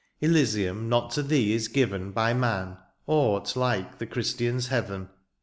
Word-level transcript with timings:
'^ 0.01 0.03
Elysium 0.19 0.89
not 0.89 1.11
to 1.11 1.21
thee 1.21 1.53
is 1.53 1.67
given 1.67 2.09
^^ 2.11 2.13
By 2.15 2.33
man, 2.33 2.79
aught 3.05 3.55
like 3.55 3.99
the 3.99 4.07
Christians' 4.07 4.69
heaven. 4.69 5.09